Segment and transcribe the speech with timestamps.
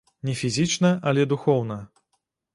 [0.29, 1.81] Не фізічна, але духоўна.